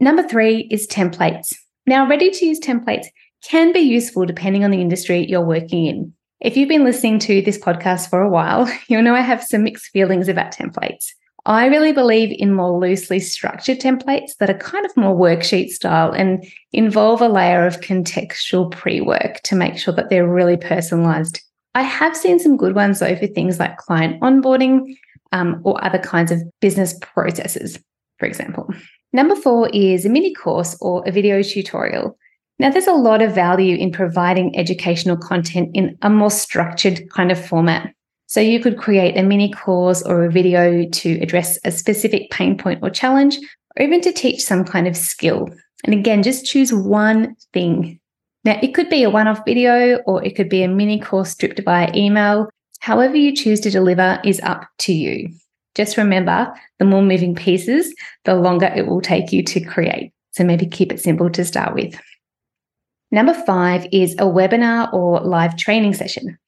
Number 0.00 0.22
three 0.22 0.68
is 0.70 0.86
templates. 0.86 1.54
Now, 1.86 2.06
ready 2.06 2.30
to 2.30 2.46
use 2.46 2.60
templates 2.60 3.06
can 3.42 3.72
be 3.72 3.80
useful 3.80 4.26
depending 4.26 4.64
on 4.64 4.70
the 4.70 4.80
industry 4.80 5.26
you're 5.26 5.40
working 5.40 5.86
in. 5.86 6.12
If 6.40 6.56
you've 6.56 6.68
been 6.68 6.84
listening 6.84 7.18
to 7.20 7.42
this 7.42 7.58
podcast 7.58 8.10
for 8.10 8.22
a 8.22 8.30
while, 8.30 8.70
you'll 8.88 9.02
know 9.02 9.14
I 9.14 9.22
have 9.22 9.42
some 9.42 9.64
mixed 9.64 9.90
feelings 9.90 10.28
about 10.28 10.52
templates. 10.52 11.06
I 11.46 11.66
really 11.66 11.92
believe 11.92 12.36
in 12.38 12.52
more 12.52 12.78
loosely 12.78 13.20
structured 13.20 13.80
templates 13.80 14.36
that 14.38 14.50
are 14.50 14.58
kind 14.58 14.84
of 14.84 14.96
more 14.96 15.16
worksheet 15.16 15.70
style 15.70 16.12
and 16.12 16.46
involve 16.72 17.22
a 17.22 17.28
layer 17.28 17.66
of 17.66 17.80
contextual 17.80 18.70
pre 18.70 19.00
work 19.00 19.40
to 19.44 19.56
make 19.56 19.78
sure 19.78 19.94
that 19.94 20.10
they're 20.10 20.28
really 20.28 20.56
personalized. 20.56 21.40
I 21.74 21.82
have 21.82 22.16
seen 22.16 22.38
some 22.38 22.56
good 22.56 22.74
ones 22.74 23.00
though 23.00 23.16
for 23.16 23.26
things 23.26 23.58
like 23.58 23.76
client 23.78 24.20
onboarding 24.20 24.96
um, 25.32 25.60
or 25.64 25.82
other 25.84 25.98
kinds 25.98 26.30
of 26.30 26.42
business 26.60 26.96
processes, 27.00 27.78
for 28.18 28.26
example. 28.26 28.72
Number 29.12 29.34
four 29.34 29.70
is 29.70 30.04
a 30.04 30.10
mini 30.10 30.34
course 30.34 30.76
or 30.80 31.02
a 31.06 31.12
video 31.12 31.42
tutorial. 31.42 32.16
Now, 32.60 32.70
there's 32.70 32.88
a 32.88 32.92
lot 32.92 33.22
of 33.22 33.34
value 33.34 33.76
in 33.76 33.92
providing 33.92 34.56
educational 34.58 35.16
content 35.16 35.70
in 35.74 35.96
a 36.02 36.10
more 36.10 36.30
structured 36.30 37.08
kind 37.10 37.30
of 37.30 37.44
format. 37.44 37.94
So 38.26 38.40
you 38.40 38.60
could 38.60 38.76
create 38.76 39.16
a 39.16 39.22
mini 39.22 39.52
course 39.52 40.02
or 40.02 40.24
a 40.24 40.30
video 40.30 40.88
to 40.88 41.20
address 41.20 41.58
a 41.64 41.70
specific 41.70 42.30
pain 42.30 42.58
point 42.58 42.80
or 42.82 42.90
challenge, 42.90 43.38
or 43.76 43.84
even 43.84 44.00
to 44.00 44.12
teach 44.12 44.42
some 44.42 44.64
kind 44.64 44.88
of 44.88 44.96
skill. 44.96 45.48
And 45.84 45.94
again, 45.94 46.24
just 46.24 46.44
choose 46.44 46.72
one 46.72 47.36
thing. 47.52 48.00
Now, 48.44 48.58
it 48.60 48.74
could 48.74 48.90
be 48.90 49.04
a 49.04 49.10
one 49.10 49.28
off 49.28 49.42
video 49.46 49.98
or 50.06 50.24
it 50.24 50.34
could 50.34 50.48
be 50.48 50.62
a 50.64 50.68
mini 50.68 51.00
course 51.00 51.30
stripped 51.30 51.60
via 51.64 51.90
email. 51.94 52.48
However, 52.80 53.16
you 53.16 53.34
choose 53.34 53.60
to 53.60 53.70
deliver 53.70 54.20
is 54.24 54.40
up 54.40 54.66
to 54.78 54.92
you. 54.92 55.30
Just 55.76 55.96
remember 55.96 56.52
the 56.80 56.84
more 56.84 57.02
moving 57.02 57.36
pieces, 57.36 57.94
the 58.24 58.34
longer 58.34 58.66
it 58.66 58.88
will 58.88 59.00
take 59.00 59.32
you 59.32 59.44
to 59.44 59.60
create. 59.60 60.12
So 60.32 60.44
maybe 60.44 60.66
keep 60.66 60.92
it 60.92 61.00
simple 61.00 61.30
to 61.30 61.44
start 61.44 61.74
with. 61.74 61.98
Number 63.10 63.34
five 63.34 63.86
is 63.92 64.14
a 64.14 64.24
webinar 64.24 64.92
or 64.92 65.20
live 65.20 65.56
training 65.56 65.94
session. 65.94 66.38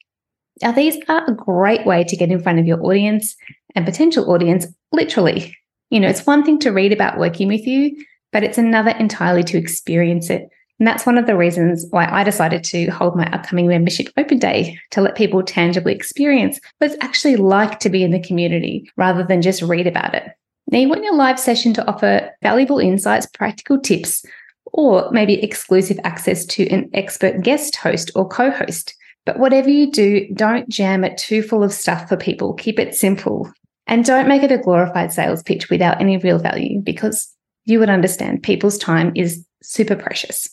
Now, 0.61 0.71
these 0.71 0.97
are 1.07 1.25
a 1.25 1.33
great 1.33 1.85
way 1.85 2.03
to 2.03 2.15
get 2.15 2.31
in 2.31 2.41
front 2.41 2.59
of 2.59 2.67
your 2.67 2.83
audience 2.83 3.35
and 3.75 3.85
potential 3.85 4.29
audience, 4.31 4.67
literally. 4.91 5.55
You 5.89 5.99
know, 5.99 6.07
it's 6.07 6.25
one 6.25 6.43
thing 6.43 6.59
to 6.59 6.71
read 6.71 6.93
about 6.93 7.17
working 7.17 7.47
with 7.47 7.65
you, 7.65 7.95
but 8.31 8.43
it's 8.43 8.59
another 8.59 8.91
entirely 8.91 9.43
to 9.45 9.57
experience 9.57 10.29
it. 10.29 10.49
And 10.79 10.87
that's 10.87 11.05
one 11.05 11.17
of 11.17 11.27
the 11.27 11.37
reasons 11.37 11.85
why 11.89 12.07
I 12.09 12.23
decided 12.23 12.63
to 12.65 12.87
hold 12.87 13.15
my 13.15 13.25
upcoming 13.31 13.67
membership 13.67 14.09
open 14.17 14.39
day 14.39 14.79
to 14.91 15.01
let 15.01 15.15
people 15.15 15.43
tangibly 15.43 15.93
experience 15.93 16.59
what 16.77 16.91
it's 16.91 17.03
actually 17.03 17.35
like 17.35 17.79
to 17.81 17.89
be 17.89 18.03
in 18.03 18.11
the 18.11 18.19
community 18.19 18.91
rather 18.97 19.23
than 19.23 19.41
just 19.41 19.61
read 19.61 19.87
about 19.87 20.15
it. 20.15 20.23
Now, 20.71 20.79
you 20.79 20.89
want 20.89 21.03
your 21.03 21.15
live 21.15 21.39
session 21.39 21.73
to 21.75 21.87
offer 21.87 22.31
valuable 22.41 22.79
insights, 22.79 23.25
practical 23.25 23.79
tips, 23.79 24.25
or 24.73 25.09
maybe 25.11 25.41
exclusive 25.43 25.99
access 26.03 26.45
to 26.45 26.67
an 26.69 26.89
expert 26.93 27.41
guest 27.41 27.75
host 27.75 28.11
or 28.15 28.27
co 28.27 28.51
host. 28.51 28.95
But 29.25 29.39
whatever 29.39 29.69
you 29.69 29.91
do, 29.91 30.27
don't 30.33 30.67
jam 30.69 31.03
it 31.03 31.17
too 31.17 31.43
full 31.43 31.63
of 31.63 31.73
stuff 31.73 32.09
for 32.09 32.17
people. 32.17 32.53
Keep 32.53 32.79
it 32.79 32.95
simple. 32.95 33.51
And 33.87 34.05
don't 34.05 34.27
make 34.27 34.43
it 34.43 34.51
a 34.51 34.57
glorified 34.57 35.11
sales 35.11 35.43
pitch 35.43 35.69
without 35.69 35.99
any 36.01 36.17
real 36.17 36.39
value 36.39 36.79
because 36.79 37.31
you 37.65 37.79
would 37.79 37.89
understand 37.89 38.43
people's 38.43 38.77
time 38.77 39.11
is 39.15 39.45
super 39.61 39.95
precious. 39.95 40.47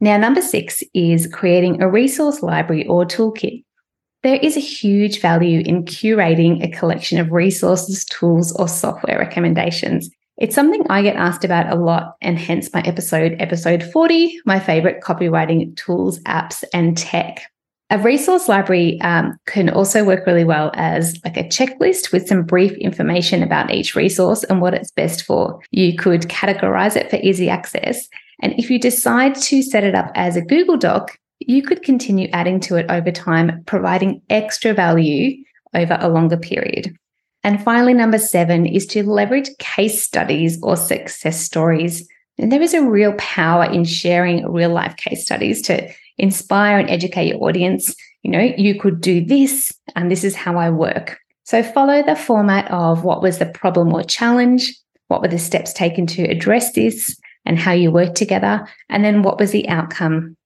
Now, 0.00 0.18
number 0.18 0.42
six 0.42 0.82
is 0.92 1.26
creating 1.26 1.80
a 1.80 1.88
resource 1.88 2.42
library 2.42 2.86
or 2.86 3.06
toolkit. 3.06 3.64
There 4.22 4.36
is 4.36 4.56
a 4.56 4.60
huge 4.60 5.20
value 5.20 5.62
in 5.64 5.84
curating 5.84 6.62
a 6.62 6.76
collection 6.76 7.18
of 7.18 7.32
resources, 7.32 8.04
tools, 8.04 8.52
or 8.56 8.68
software 8.68 9.18
recommendations. 9.18 10.10
It's 10.38 10.54
something 10.54 10.84
I 10.90 11.00
get 11.00 11.16
asked 11.16 11.44
about 11.44 11.72
a 11.72 11.80
lot, 11.80 12.16
and 12.20 12.38
hence 12.38 12.70
my 12.74 12.82
episode, 12.82 13.36
episode 13.38 13.82
40, 13.82 14.40
my 14.44 14.60
favorite 14.60 15.02
copywriting 15.02 15.74
tools, 15.76 16.20
apps, 16.20 16.62
and 16.74 16.96
tech. 16.96 17.50
A 17.88 17.98
resource 17.98 18.46
library 18.46 19.00
um, 19.00 19.38
can 19.46 19.70
also 19.70 20.04
work 20.04 20.26
really 20.26 20.44
well 20.44 20.72
as 20.74 21.18
like 21.24 21.38
a 21.38 21.44
checklist 21.44 22.12
with 22.12 22.26
some 22.26 22.42
brief 22.42 22.72
information 22.78 23.42
about 23.42 23.70
each 23.72 23.94
resource 23.94 24.44
and 24.44 24.60
what 24.60 24.74
it's 24.74 24.90
best 24.90 25.22
for. 25.22 25.60
You 25.70 25.96
could 25.96 26.22
categorize 26.22 26.96
it 26.96 27.08
for 27.08 27.16
easy 27.16 27.48
access. 27.48 28.06
And 28.42 28.52
if 28.58 28.70
you 28.70 28.78
decide 28.78 29.36
to 29.36 29.62
set 29.62 29.84
it 29.84 29.94
up 29.94 30.10
as 30.16 30.36
a 30.36 30.42
Google 30.42 30.76
Doc, 30.76 31.16
you 31.38 31.62
could 31.62 31.82
continue 31.82 32.28
adding 32.32 32.60
to 32.60 32.76
it 32.76 32.90
over 32.90 33.10
time, 33.10 33.62
providing 33.66 34.20
extra 34.28 34.74
value 34.74 35.42
over 35.72 35.96
a 36.00 36.08
longer 36.08 36.36
period. 36.36 36.94
And 37.46 37.62
finally, 37.62 37.94
number 37.94 38.18
seven 38.18 38.66
is 38.66 38.86
to 38.86 39.08
leverage 39.08 39.56
case 39.58 40.02
studies 40.02 40.58
or 40.64 40.76
success 40.76 41.40
stories. 41.40 42.04
And 42.38 42.50
there 42.50 42.60
is 42.60 42.74
a 42.74 42.82
real 42.82 43.12
power 43.18 43.64
in 43.64 43.84
sharing 43.84 44.44
real 44.50 44.70
life 44.70 44.96
case 44.96 45.24
studies 45.24 45.62
to 45.62 45.88
inspire 46.18 46.76
and 46.76 46.90
educate 46.90 47.28
your 47.28 47.40
audience. 47.44 47.94
You 48.24 48.32
know, 48.32 48.40
you 48.40 48.80
could 48.80 49.00
do 49.00 49.24
this, 49.24 49.72
and 49.94 50.10
this 50.10 50.24
is 50.24 50.34
how 50.34 50.56
I 50.56 50.70
work. 50.70 51.20
So 51.44 51.62
follow 51.62 52.02
the 52.02 52.16
format 52.16 52.68
of 52.72 53.04
what 53.04 53.22
was 53.22 53.38
the 53.38 53.46
problem 53.46 53.94
or 53.94 54.02
challenge, 54.02 54.74
what 55.06 55.22
were 55.22 55.28
the 55.28 55.38
steps 55.38 55.72
taken 55.72 56.04
to 56.08 56.24
address 56.24 56.72
this, 56.72 57.16
and 57.44 57.60
how 57.60 57.70
you 57.70 57.92
worked 57.92 58.16
together, 58.16 58.66
and 58.88 59.04
then 59.04 59.22
what 59.22 59.38
was 59.38 59.52
the 59.52 59.68
outcome. 59.68 60.36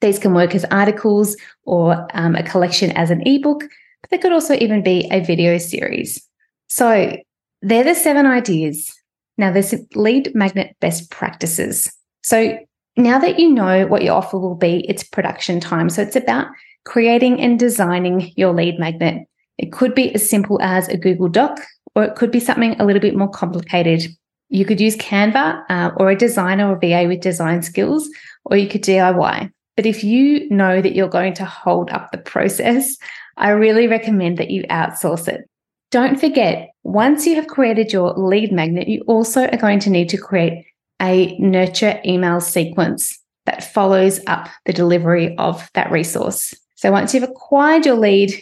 These 0.00 0.20
can 0.20 0.34
work 0.34 0.54
as 0.54 0.64
articles 0.66 1.36
or 1.64 2.06
um, 2.14 2.36
a 2.36 2.44
collection 2.44 2.92
as 2.92 3.10
an 3.10 3.26
ebook, 3.26 3.64
but 4.02 4.10
they 4.10 4.18
could 4.18 4.32
also 4.32 4.54
even 4.54 4.84
be 4.84 5.08
a 5.10 5.18
video 5.18 5.58
series. 5.58 6.24
So 6.68 7.16
they're 7.62 7.84
the 7.84 7.94
seven 7.94 8.26
ideas. 8.26 8.92
Now, 9.36 9.50
there's 9.52 9.74
lead 9.94 10.34
magnet 10.34 10.76
best 10.80 11.10
practices. 11.10 11.92
So 12.22 12.58
now 12.96 13.18
that 13.18 13.38
you 13.38 13.50
know 13.50 13.86
what 13.86 14.02
your 14.02 14.14
offer 14.14 14.38
will 14.38 14.54
be, 14.54 14.88
it's 14.88 15.02
production 15.02 15.60
time. 15.60 15.90
So 15.90 16.02
it's 16.02 16.16
about 16.16 16.48
creating 16.84 17.40
and 17.40 17.58
designing 17.58 18.32
your 18.36 18.52
lead 18.52 18.78
magnet. 18.78 19.26
It 19.58 19.72
could 19.72 19.94
be 19.94 20.14
as 20.14 20.28
simple 20.28 20.60
as 20.62 20.88
a 20.88 20.96
Google 20.96 21.28
Doc, 21.28 21.60
or 21.94 22.04
it 22.04 22.14
could 22.16 22.30
be 22.30 22.40
something 22.40 22.78
a 22.80 22.84
little 22.84 23.00
bit 23.00 23.16
more 23.16 23.30
complicated. 23.30 24.04
You 24.48 24.64
could 24.64 24.80
use 24.80 24.96
Canva 24.96 25.64
uh, 25.68 25.90
or 25.96 26.10
a 26.10 26.16
designer 26.16 26.70
or 26.70 26.78
VA 26.78 27.06
with 27.08 27.20
design 27.20 27.62
skills, 27.62 28.08
or 28.44 28.56
you 28.56 28.68
could 28.68 28.82
DIY. 28.82 29.50
But 29.76 29.86
if 29.86 30.04
you 30.04 30.48
know 30.50 30.80
that 30.80 30.94
you're 30.94 31.08
going 31.08 31.34
to 31.34 31.44
hold 31.44 31.90
up 31.90 32.12
the 32.12 32.18
process, 32.18 32.96
I 33.36 33.50
really 33.50 33.88
recommend 33.88 34.38
that 34.38 34.50
you 34.50 34.62
outsource 34.64 35.26
it. 35.26 35.48
Don't 35.94 36.18
forget, 36.18 36.74
once 36.82 37.24
you 37.24 37.36
have 37.36 37.46
created 37.46 37.92
your 37.92 38.14
lead 38.14 38.50
magnet, 38.50 38.88
you 38.88 39.04
also 39.06 39.46
are 39.46 39.56
going 39.56 39.78
to 39.78 39.90
need 39.90 40.08
to 40.08 40.18
create 40.18 40.66
a 41.00 41.38
nurture 41.38 42.00
email 42.04 42.40
sequence 42.40 43.16
that 43.46 43.72
follows 43.72 44.18
up 44.26 44.48
the 44.64 44.72
delivery 44.72 45.36
of 45.38 45.70
that 45.74 45.92
resource. 45.92 46.52
So 46.74 46.90
once 46.90 47.14
you've 47.14 47.22
acquired 47.22 47.86
your 47.86 47.94
lead, 47.94 48.34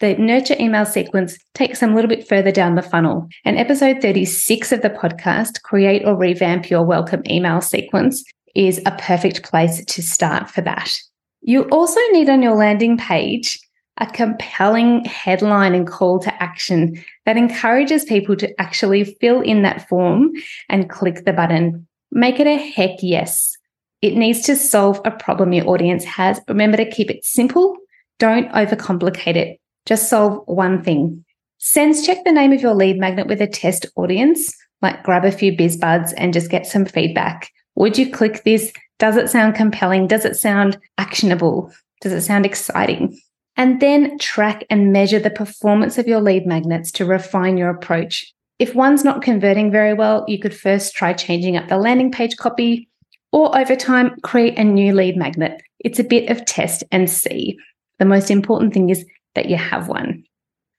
the 0.00 0.16
nurture 0.16 0.56
email 0.60 0.84
sequence 0.84 1.38
takes 1.54 1.80
them 1.80 1.92
a 1.92 1.94
little 1.94 2.10
bit 2.10 2.28
further 2.28 2.52
down 2.52 2.74
the 2.74 2.82
funnel. 2.82 3.26
And 3.46 3.56
episode 3.56 4.02
36 4.02 4.70
of 4.72 4.82
the 4.82 4.90
podcast, 4.90 5.62
Create 5.62 6.04
or 6.04 6.14
Revamp 6.14 6.68
Your 6.68 6.84
Welcome 6.84 7.22
Email 7.26 7.62
Sequence, 7.62 8.22
is 8.54 8.82
a 8.84 8.94
perfect 8.98 9.44
place 9.44 9.82
to 9.82 10.02
start 10.02 10.50
for 10.50 10.60
that. 10.60 10.92
You 11.40 11.62
also 11.70 12.00
need 12.10 12.28
on 12.28 12.42
your 12.42 12.54
landing 12.54 12.98
page 12.98 13.58
a 13.98 14.06
compelling 14.06 15.04
headline 15.04 15.74
and 15.74 15.86
call 15.86 16.18
to 16.20 16.42
action 16.42 17.02
that 17.26 17.36
encourages 17.36 18.04
people 18.04 18.36
to 18.36 18.60
actually 18.60 19.04
fill 19.04 19.40
in 19.40 19.62
that 19.62 19.88
form 19.88 20.30
and 20.68 20.88
click 20.88 21.24
the 21.24 21.32
button 21.32 21.86
Make 22.10 22.40
it 22.40 22.46
a 22.46 22.56
heck 22.56 23.02
yes. 23.02 23.56
It 24.00 24.14
needs 24.14 24.42
to 24.42 24.56
solve 24.56 25.00
a 25.04 25.10
problem 25.10 25.52
your 25.52 25.68
audience 25.68 26.04
has. 26.04 26.40
Remember 26.48 26.76
to 26.76 26.90
keep 26.90 27.10
it 27.10 27.24
simple. 27.24 27.76
Don't 28.18 28.50
overcomplicate 28.52 29.36
it. 29.36 29.60
Just 29.86 30.08
solve 30.08 30.42
one 30.46 30.82
thing. 30.82 31.24
Sense 31.58 32.06
check 32.06 32.18
the 32.24 32.32
name 32.32 32.52
of 32.52 32.60
your 32.60 32.74
lead 32.74 32.98
magnet 32.98 33.26
with 33.26 33.42
a 33.42 33.46
test 33.46 33.86
audience, 33.96 34.54
like 34.80 35.02
grab 35.02 35.24
a 35.24 35.32
few 35.32 35.56
biz 35.56 35.76
buds 35.76 36.12
and 36.14 36.32
just 36.32 36.50
get 36.50 36.66
some 36.66 36.84
feedback. 36.84 37.50
Would 37.74 37.98
you 37.98 38.10
click 38.10 38.44
this? 38.44 38.72
Does 38.98 39.16
it 39.16 39.28
sound 39.28 39.54
compelling? 39.54 40.06
Does 40.06 40.24
it 40.24 40.36
sound 40.36 40.78
actionable? 40.98 41.72
Does 42.00 42.12
it 42.12 42.22
sound 42.22 42.46
exciting? 42.46 43.20
And 43.58 43.80
then 43.80 44.18
track 44.18 44.64
and 44.70 44.92
measure 44.92 45.18
the 45.18 45.30
performance 45.30 45.98
of 45.98 46.06
your 46.06 46.20
lead 46.20 46.46
magnets 46.46 46.92
to 46.92 47.04
refine 47.04 47.58
your 47.58 47.70
approach. 47.70 48.32
If 48.60 48.76
one's 48.76 49.02
not 49.02 49.20
converting 49.20 49.72
very 49.72 49.94
well, 49.94 50.24
you 50.28 50.38
could 50.38 50.56
first 50.56 50.94
try 50.94 51.12
changing 51.12 51.56
up 51.56 51.68
the 51.68 51.76
landing 51.76 52.12
page 52.12 52.36
copy, 52.36 52.88
or 53.32 53.58
over 53.58 53.74
time, 53.74 54.16
create 54.22 54.56
a 54.56 54.64
new 54.64 54.94
lead 54.94 55.16
magnet. 55.16 55.60
It's 55.80 55.98
a 55.98 56.04
bit 56.04 56.30
of 56.30 56.44
test 56.44 56.84
and 56.92 57.10
see. 57.10 57.58
The 57.98 58.04
most 58.04 58.30
important 58.30 58.72
thing 58.72 58.90
is 58.90 59.04
that 59.34 59.50
you 59.50 59.56
have 59.56 59.88
one. 59.88 60.24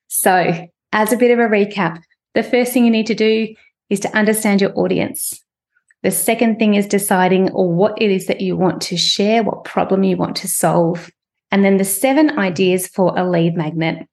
So, 0.07 0.67
as 0.93 1.13
a 1.13 1.17
bit 1.17 1.31
of 1.31 1.39
a 1.39 1.50
recap, 1.50 2.01
the 2.33 2.43
first 2.43 2.74
thing 2.74 2.86
you 2.86 2.91
need 2.91 3.07
to 3.07 3.15
do 3.15 3.53
is 3.89 4.00
to 4.01 4.17
understand 4.17 4.62
your 4.62 4.77
audience. 4.79 5.43
The 6.01 6.12
second 6.12 6.59
thing 6.59 6.75
is 6.75 6.88
deciding 6.88 7.48
what 7.48 8.01
it 8.01 8.09
is 8.09 8.27
that 8.27 8.39
you 8.39 8.55
want 8.55 8.81
to 8.83 8.98
share, 8.98 9.43
what 9.43 9.65
problem 9.65 10.03
you 10.03 10.15
want 10.15 10.38
to 10.38 10.48
solve. 10.48 11.12
And 11.51 11.65
then 11.65 11.77
the 11.77 11.86
seven 11.86 12.38
ideas 12.38 12.88
for 12.88 13.18
a 13.18 13.27
lead 13.27 13.56
magnet. 13.56 14.08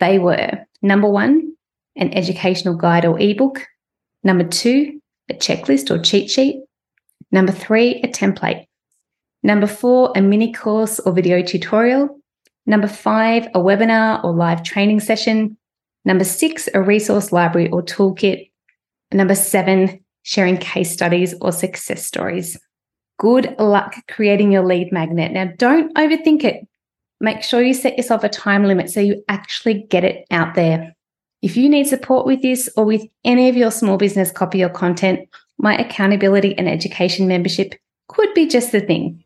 They 0.00 0.18
were 0.18 0.66
number 0.82 1.08
one, 1.08 1.54
an 1.96 2.12
educational 2.12 2.76
guide 2.76 3.04
or 3.04 3.18
ebook. 3.18 3.66
Number 4.22 4.44
two, 4.44 5.00
a 5.30 5.34
checklist 5.34 5.90
or 5.90 6.02
cheat 6.02 6.30
sheet. 6.30 6.62
Number 7.30 7.52
three, 7.52 8.00
a 8.02 8.08
template. 8.08 8.66
Number 9.42 9.66
four, 9.66 10.12
a 10.16 10.22
mini 10.22 10.52
course 10.52 10.98
or 11.00 11.12
video 11.12 11.42
tutorial. 11.42 12.20
Number 12.66 12.88
five, 12.88 13.46
a 13.54 13.58
webinar 13.58 14.22
or 14.24 14.32
live 14.32 14.62
training 14.62 15.00
session. 15.00 15.56
Number 16.04 16.24
six, 16.24 16.68
a 16.74 16.82
resource 16.82 17.32
library 17.32 17.70
or 17.70 17.82
toolkit. 17.82 18.50
number 19.12 19.34
seven, 19.34 20.00
sharing 20.22 20.56
case 20.56 20.90
studies 20.90 21.34
or 21.40 21.52
success 21.52 22.04
stories. 22.04 22.58
Good 23.18 23.54
luck 23.58 23.94
creating 24.08 24.50
your 24.50 24.64
lead 24.64 24.92
magnet. 24.92 25.32
Now, 25.32 25.52
don't 25.56 25.94
overthink 25.96 26.44
it. 26.44 26.66
Make 27.24 27.42
sure 27.42 27.62
you 27.62 27.72
set 27.72 27.96
yourself 27.96 28.22
a 28.22 28.28
time 28.28 28.64
limit 28.64 28.90
so 28.90 29.00
you 29.00 29.24
actually 29.30 29.86
get 29.88 30.04
it 30.04 30.26
out 30.30 30.54
there. 30.54 30.94
If 31.40 31.56
you 31.56 31.70
need 31.70 31.86
support 31.86 32.26
with 32.26 32.42
this 32.42 32.68
or 32.76 32.84
with 32.84 33.00
any 33.24 33.48
of 33.48 33.56
your 33.56 33.70
small 33.70 33.96
business 33.96 34.30
copy 34.30 34.62
or 34.62 34.68
content, 34.68 35.26
my 35.56 35.74
accountability 35.74 36.54
and 36.58 36.68
education 36.68 37.26
membership 37.26 37.76
could 38.08 38.34
be 38.34 38.46
just 38.46 38.72
the 38.72 38.82
thing. 38.82 39.24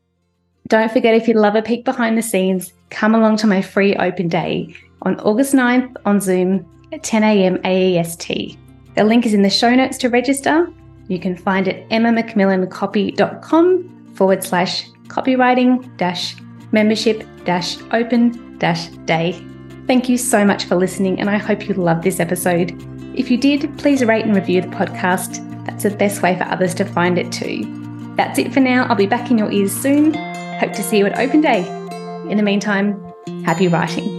Don't 0.69 0.93
forget 0.93 1.17
if 1.17 1.27
you 1.27 1.35
love 1.35 1.57
a 1.57 1.63
peek 1.63 1.85
behind 1.85 2.17
the 2.17 2.23
scenes, 2.23 2.73
come 2.91 3.17
along 3.17 3.39
to 3.39 3.49
my 3.49 3.61
free 3.61 3.97
open 3.97 4.29
day 4.29 4.73
on 5.03 5.19
August 5.19 5.53
9th 5.53 5.97
on 6.05 6.21
Zoom 6.21 6.65
at 6.93 7.03
10 7.03 7.25
a.m. 7.25 7.59
AEST. 7.65 8.57
The 8.95 9.03
link 9.03 9.27
is 9.27 9.35
in 9.35 9.43
the 9.43 9.51
show 9.51 9.75
notes 9.75 9.99
to 9.99 10.09
register. 10.09 10.73
You 11.09 11.19
can 11.19 11.37
find 11.37 11.67
it 11.67 11.89
emmamcmillancopy.com 11.89 14.13
forward 14.15 14.45
slash 14.45 14.89
copywriting 15.09 15.97
dash 15.97 16.37
membership 16.73 17.25
open 17.93 18.59
day. 18.59 19.45
Thank 19.87 20.09
you 20.09 20.19
so 20.19 20.45
much 20.45 20.65
for 20.65 20.77
listening, 20.77 21.21
and 21.21 21.31
I 21.31 21.39
hope 21.39 21.69
you 21.69 21.75
loved 21.75 22.03
this 22.03 22.21
episode. 22.21 22.73
If 23.15 23.31
you 23.31 23.39
did, 23.39 23.77
please 23.79 24.05
rate 24.05 24.25
and 24.25 24.35
review 24.35 24.61
the 24.61 24.69
podcast. 24.69 25.45
That's 25.67 25.85
the 25.85 25.91
best 25.91 26.23
way 26.23 26.37
for 26.37 26.45
others 26.45 26.75
to 26.75 26.85
find 26.85 27.19
it 27.19 27.33
too. 27.33 28.15
That's 28.17 28.39
it 28.39 28.53
for 28.53 28.61
now. 28.61 28.87
I'll 28.87 28.97
be 28.97 29.07
back 29.07 29.31
in 29.31 29.39
your 29.39 29.51
ears 29.51 29.73
soon. 29.73 30.15
Hope 30.15 30.73
to 30.73 30.83
see 30.83 30.99
you 30.99 31.07
at 31.07 31.19
Open 31.19 31.41
Day. 31.41 31.67
In 32.31 32.37
the 32.37 32.43
meantime, 32.43 33.03
happy 33.45 33.69
writing. 33.69 34.18